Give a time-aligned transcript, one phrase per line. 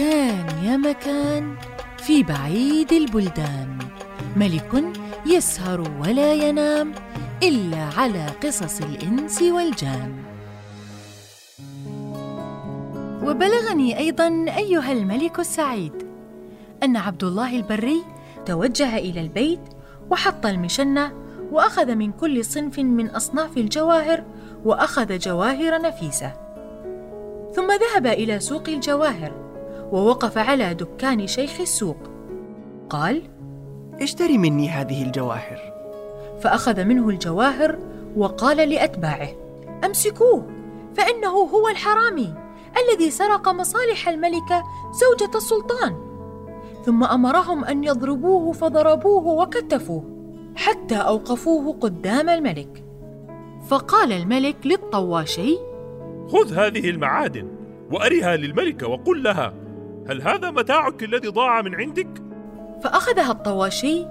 [0.00, 1.56] كان يا مكان
[1.98, 3.78] في بعيد البلدان.
[4.36, 4.84] ملك
[5.26, 6.92] يسهر ولا ينام
[7.42, 10.12] إلا على قصص الإنس والجان.
[13.24, 15.92] وبلغني أيضا أيها الملك السعيد
[16.82, 18.02] أن عبد الله البري
[18.46, 19.60] توجه إلى البيت
[20.10, 21.12] وحط المشنة
[21.52, 24.24] وأخذ من كل صنف من أصناف الجواهر
[24.64, 26.32] وأخذ جواهر نفيسة.
[27.54, 29.49] ثم ذهب إلى سوق الجواهر
[29.92, 31.96] ووقف على دكان شيخ السوق.
[32.90, 33.22] قال
[34.00, 35.58] اشتري مني هذه الجواهر.
[36.40, 37.78] فأخذ منه الجواهر
[38.16, 39.28] وقال لأتباعه
[39.84, 40.46] أمسكوه
[40.96, 42.34] فإنه هو الحرامي
[42.76, 45.96] الذي سرق مصالح الملكة زوجة السلطان.
[46.84, 50.04] ثم أمرهم أن يضربوه فضربوه وكتفوه
[50.56, 52.84] حتى أوقفوه قدام الملك.
[53.68, 55.58] فقال الملك للطواشي
[56.28, 57.48] خذ هذه المعادن
[57.92, 59.54] وأرها للملكة وقل لها
[60.10, 62.22] هل هذا متاعك الذي ضاع من عندك؟
[62.82, 64.06] فأخذها الطواشي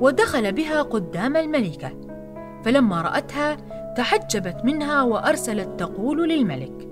[0.00, 1.92] ودخل بها قدام الملكة
[2.64, 3.56] فلما رأتها
[3.96, 6.88] تعجبت منها وأرسلت تقول للملك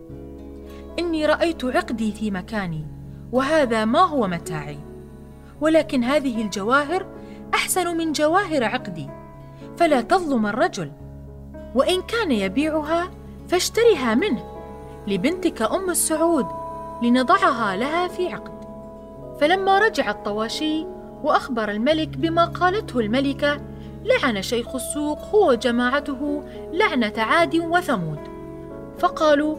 [0.98, 2.86] إني رأيت عقدي في مكاني
[3.32, 4.78] وهذا ما هو متاعي
[5.60, 7.06] ولكن هذه الجواهر
[7.54, 9.08] أحسن من جواهر عقدي
[9.76, 10.92] فلا تظلم الرجل
[11.74, 13.10] وإن كان يبيعها
[13.48, 14.44] فاشترها منه
[15.06, 16.61] لبنتك أم السعود
[17.02, 18.52] لنضعها لها في عقد.
[19.40, 20.86] فلما رجع الطواشي
[21.22, 23.60] وأخبر الملك بما قالته الملكة
[24.04, 28.18] لعن شيخ السوق هو وجماعته لعنة عاد وثمود.
[28.98, 29.56] فقالوا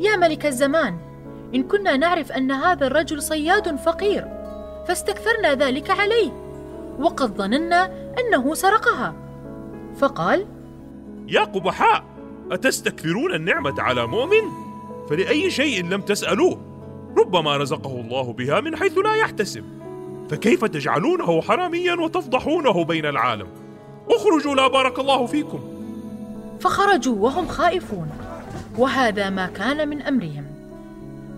[0.00, 0.98] يا ملك الزمان
[1.54, 4.24] إن كنا نعرف أن هذا الرجل صياد فقير
[4.88, 6.32] فاستكثرنا ذلك عليه
[6.98, 9.14] وقد ظننا أنه سرقها.
[9.96, 10.46] فقال
[11.28, 12.04] يا قبحاء
[12.50, 14.64] أتستكثرون النعمة على مؤمن؟
[15.10, 16.73] فلأي شيء لم تسألوه؟
[17.18, 19.64] ربما رزقه الله بها من حيث لا يحتسب.
[20.30, 23.46] فكيف تجعلونه حراميا وتفضحونه بين العالم؟
[24.10, 25.60] اخرجوا لا بارك الله فيكم.
[26.60, 28.10] فخرجوا وهم خائفون.
[28.78, 30.44] وهذا ما كان من أمرهم.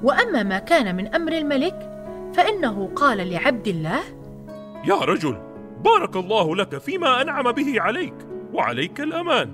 [0.03, 1.91] وأما ما كان من أمر الملك
[2.34, 4.00] فإنه قال لعبد الله
[4.84, 5.36] يا رجل
[5.84, 8.15] بارك الله لك فيما أنعم به عليك
[8.53, 9.50] وعليك الأمان.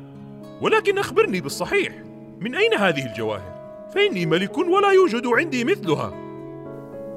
[0.61, 1.93] ولكن أخبرني بالصحيح
[2.41, 3.62] من أين هذه الجواهر؟
[3.95, 6.13] فإني ملك ولا يوجد عندي مثلها.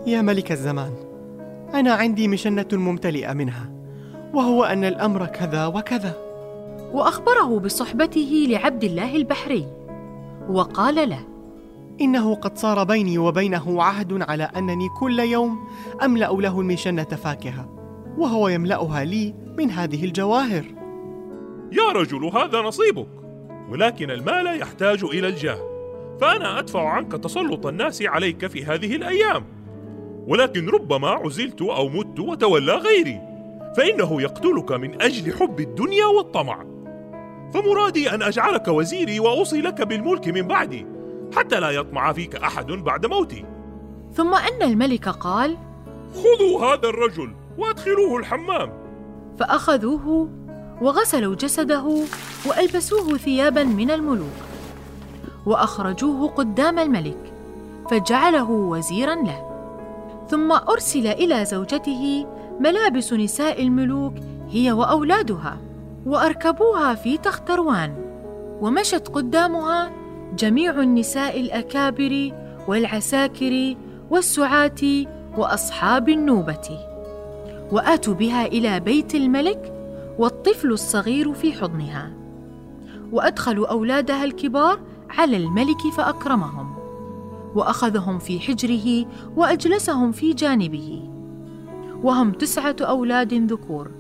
[0.08, 0.94] يا ملك الزمان
[1.74, 3.72] أنا عندي مشنة ممتلئة منها
[4.34, 6.14] وهو أن الأمر كذا وكذا.
[6.94, 9.66] وأخبره بصحبته لعبد الله البحري
[10.50, 11.20] وقال له
[12.02, 15.68] إنه قد صار بيني وبينه عهد على أنني كل يوم
[16.04, 17.70] أملأ له المشنة فاكهة
[18.18, 20.66] وهو يملأها لي من هذه الجواهر.
[21.72, 23.08] يا رجل هذا نصيبك
[23.72, 25.75] ولكن المال يحتاج إلى الجاه.
[26.22, 29.46] فأنا أدفع عنك تسلط الناس عليك في هذه الأيام.
[30.28, 33.22] ولكن ربما عزلت أو مت وتولى غيري.
[33.78, 36.66] فإنه يقتلك من أجل حب الدنيا والطمع.
[37.54, 40.86] فمرادي أن أجعلك وزيري واوصي لك بالملك من بعدي
[41.36, 43.46] حتى لا يطمع فيك أحد بعد موتي.
[44.14, 45.58] ثم أن الملك قال
[46.14, 48.74] خذوا هذا الرجل وأدخلوه الحمام.
[49.40, 50.30] فأخذوه
[50.82, 52.04] وغسلوا جسده
[52.46, 54.45] وألبسوه ثيابا من الملوك.
[55.46, 57.34] وأخرجوه قدام الملك
[57.92, 59.46] فجعله وزيرا له.
[60.30, 62.26] ثم أرسل إلى زوجته
[62.60, 64.14] ملابس نساء الملوك
[64.50, 65.58] هي وأولادها
[66.06, 67.94] وأركبوها في تختروان
[68.62, 69.92] ومشت قدامها
[70.38, 72.32] جميع النساء الأكابر
[72.68, 73.76] والعساكر
[74.10, 75.06] والسعاة
[75.38, 76.80] وأصحاب النوبة.
[77.72, 79.74] وآتوا بها إلى بيت الملك
[80.20, 82.12] والطفل الصغير في حضنها.
[83.12, 84.80] وأدخلوا أولادها الكبار
[85.10, 86.76] على الملك فأكرمهم
[87.56, 89.06] وأخذهم في حجره
[89.36, 91.10] وأجلسهم في جانبه.
[92.04, 93.92] وهم تسعة أولاد ذكور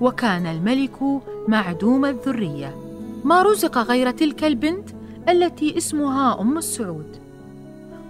[0.00, 0.96] وكان الملك
[1.48, 2.76] معدوم الذرية.
[3.24, 4.90] ما رزق غير تلك البنت
[5.28, 7.16] التي اسمها أم السعود.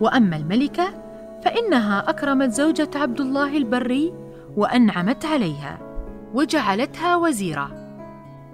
[0.00, 0.88] وأما الملكه
[1.44, 4.12] فإنها أكرمت زوجة عبد الله البري
[4.56, 5.78] وأنعمت عليها
[6.34, 7.70] وجعلتها وزيرا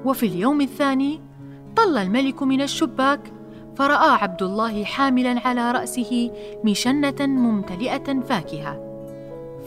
[0.05, 1.21] وفي اليوم الثاني
[1.77, 3.21] طل الملك من الشباك
[3.77, 6.31] فرأى عبد الله حاملا على رأسه
[6.65, 8.81] مشنة ممتلئة فاكهة.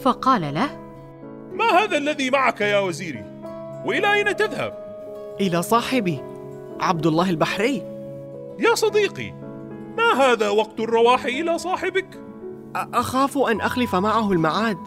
[0.01, 0.69] فقال له
[1.53, 3.25] ما هذا الذي معك يا وزيري؟
[3.85, 4.73] وإلى أين تذهب?
[5.41, 6.19] إلى صاحبي
[6.79, 7.81] عبد الله البحري.
[8.59, 9.33] يا صديقي
[9.97, 12.19] ما هذا وقت الرواح إلى صاحبك؟
[12.75, 14.77] أخاف أن أخلف معه المعاد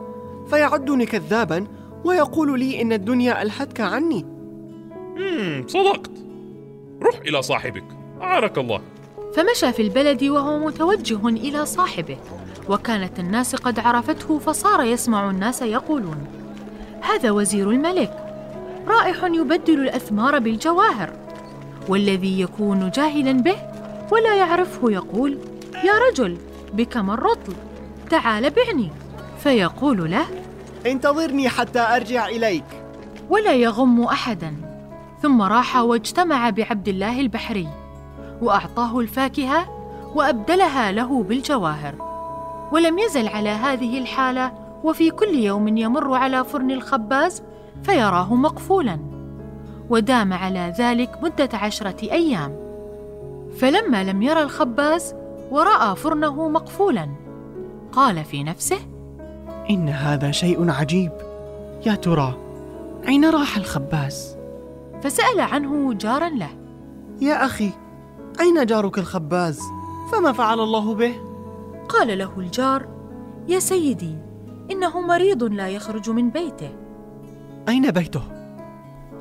[0.50, 1.66] فيعدني كذابا
[2.04, 4.26] ويقول لي إن الدنيا ألهتك عني.
[5.16, 6.10] امم صدقت.
[7.02, 7.84] روح إلى صاحبك.
[8.22, 8.80] اعانك الله.
[9.36, 12.16] فمشى في البلد وهو متوجه إلى صاحبه
[12.68, 16.26] وكانت الناس قد عرفته فصار يسمع الناس يقولون
[17.00, 18.12] هذا وزير الملك
[18.86, 21.12] رائح يبدل الأثمار بالجواهر
[21.88, 23.56] والذي يكون جاهلا به
[24.10, 25.38] ولا يعرفه يقول
[25.84, 26.36] يا رجل
[26.72, 27.54] بكم الرطل
[28.10, 28.90] تعال بعني
[29.42, 30.26] فيقول له
[30.86, 32.64] انتظرني حتى أرجع إليك.
[33.30, 34.54] ولا يغم احدا.
[35.22, 37.68] ثم راح واجتمع بعبد الله البحري.
[38.42, 39.68] وأعطاه الفاكهة
[40.14, 41.94] وأبدلها له بالجواهر.
[42.72, 44.52] ولم يزل على هذه الحالة
[44.84, 47.42] وفي كل يوم يمر على فرن الخباز
[47.82, 48.98] فيراه مقفولا
[49.90, 52.56] ودام على ذلك مدة عشرة أيام.
[53.58, 55.14] فلما لم يرى الخباز
[55.50, 57.08] ورأى فرنه مقفولا
[57.92, 58.78] قال في نفسه
[59.70, 61.12] إن هذا شيء عجيب.
[61.86, 62.36] يا ترى
[63.08, 64.36] أين راح الخباز؟
[65.02, 66.50] فسأل عنه جارا له
[67.20, 67.70] يا أخي
[68.40, 69.60] أين جارك الخباز؟
[70.12, 71.14] فما فعل الله به؟
[71.88, 72.86] قال له الجار
[73.48, 74.14] يا سيدي
[74.70, 76.70] إنه مريض لا يخرج من بيته
[77.68, 78.22] أين بيته؟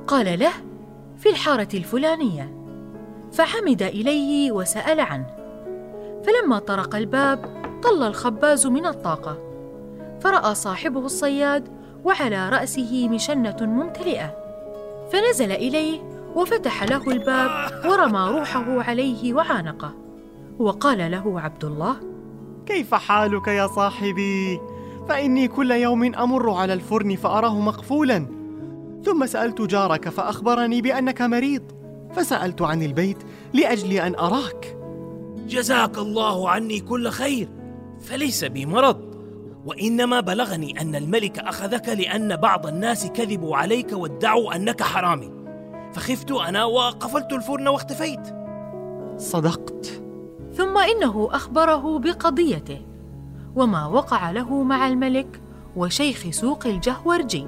[0.08, 0.52] قال له
[1.18, 2.54] في الحارة الفلانية
[3.32, 5.28] فحمد إليه وسأل عنه
[6.24, 9.38] فلما طرق الباب طل الخباز من الطاقة
[10.22, 11.68] فرأى صاحبه الصياد
[12.04, 14.36] وعلى رأسه مشنة ممتلئة
[15.12, 19.94] فنزل إليه وفتح له الباب ورمى روحه عليه وعانقه.
[20.60, 21.96] وقال له عبد الله
[22.66, 24.60] كيف حالك يا صاحبي؟
[25.10, 28.28] فإني كل يوم أمر على الفرن فأراه مقفولا.
[29.06, 31.64] ثم سألت جارك فأخبرني بأنك مريض.
[32.16, 33.18] فسألت عن البيت
[33.54, 34.78] لأجل أن أراك.
[35.48, 37.50] جزاك الله عني كل خير
[38.00, 39.10] فليس بي مرض.
[39.66, 45.39] وإنما بلغني أن الملك أخذك لأن بعض الناس كذبوا عليك وادعوا أنك حرامي.
[45.94, 48.36] فخفت أنا وقفلت الفرن واختفيت.
[49.18, 50.02] صدقت.
[50.54, 52.82] ثم إنه أخبره بقضيته
[53.56, 55.42] وما وقع له مع الملك
[55.76, 57.48] وشيخ سوق الجهورجي.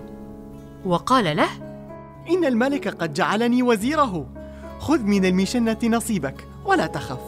[0.85, 1.49] وقال له
[2.29, 4.25] إن الملك قد جعلني وزيره.
[4.79, 7.21] خذ من المشنة نصيبك ولا تخف.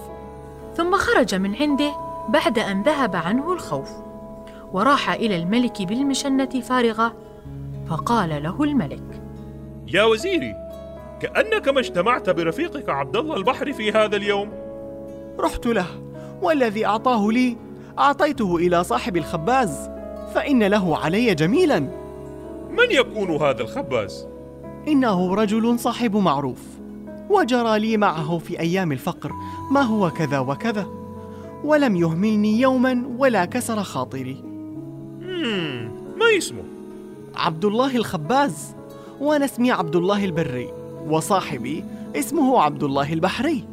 [0.77, 1.91] ثم خرج من عنده
[2.29, 3.89] بعد أن ذهب عنه الخوف.
[4.73, 7.13] وراح إلى الملك بالمشنة فارغة
[7.87, 9.21] فقال له الملك
[9.87, 10.55] يا وزيري
[11.23, 14.51] كأنك ما اجتمعت برفيقك عبد الله البحر في هذا اليوم
[15.39, 15.85] رحت له
[16.41, 17.57] والذي أعطاه لي
[17.99, 19.89] أعطيته إلى صاحب الخباز
[20.35, 21.79] فإن له علي جميلا
[22.69, 24.27] من يكون هذا الخباز؟
[24.87, 26.61] إنه رجل صاحب معروف
[27.29, 29.31] وجرى لي معه في أيام الفقر
[29.71, 30.87] ما هو كذا وكذا
[31.63, 34.43] ولم يهملني يوما ولا كسر خاطري.
[36.17, 36.63] ما اسمه؟
[37.35, 38.75] عبد الله الخباز
[39.19, 41.83] وأنا اسمي عبد الله البري وصاحبي
[42.15, 43.63] اسمه عبد الله البحري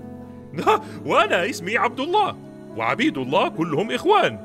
[1.06, 2.36] وأنا اسمي عبد الله
[2.76, 4.38] وعبيد الله كلهم إخوان.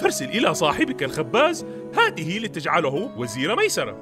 [0.00, 3.96] فارسل إلى صاحبك الخباز هذه لتجعله وزير ميسرة.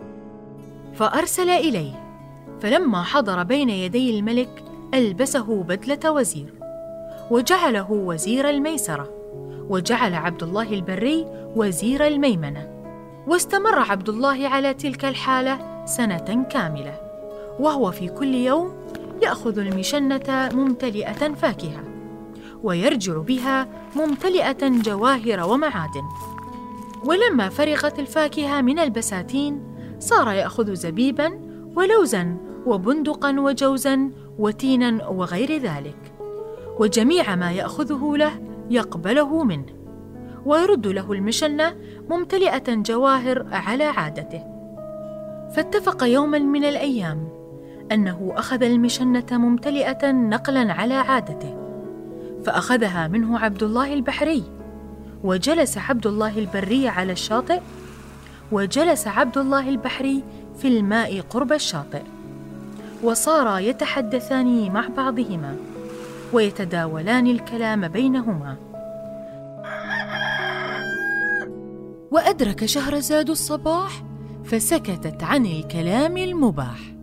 [0.94, 2.06] فأرسل إليه
[2.60, 6.54] فلما حضر بين يدي الملك ألبسه بدله وزير
[7.30, 9.10] وجعله وزير الميسرة
[9.68, 12.68] وجعل عبد الله البري وزير الميمنة
[13.26, 17.05] واستمر عبد الله على تلك الحالة سنة كاملة.
[17.60, 18.72] وهو في كل يوم
[19.22, 21.84] يأخذ المشنة ممتلئة فاكهة
[22.62, 26.04] ويرجع بها ممتلئة جواهر ومعادن.
[27.04, 29.62] ولما فرغت الفاكهة من البساتين
[29.98, 31.40] صار يأخذ زبيبا
[31.76, 32.36] ولوزا
[32.66, 36.12] وبندقا وجوزا وتينا وغير ذلك.
[36.78, 39.66] وجميع ما يأخذه له يقبله منه.
[40.46, 41.76] ويرد له المشنة
[42.10, 44.42] ممتلئة جواهر على عادته.
[45.54, 47.25] فاتفق يوما من الأيام.
[47.92, 51.56] أنه أخذ المشنة ممتلئة نقلا على عادته
[52.44, 54.44] فأخذها منه عبد الله البحري
[55.24, 57.60] وجلس عبد الله البري على الشاطئ
[58.52, 60.22] وجلس عبد الله البحري
[60.58, 62.02] في الماء قرب الشاطئ
[63.02, 65.56] وصارا يتحدثان مع بعضهما
[66.32, 68.56] ويتداولان الكلام بينهما.
[72.10, 74.02] وأدرك شهرزاد الصباح
[74.44, 76.95] فسكتت عن الكلام المباح.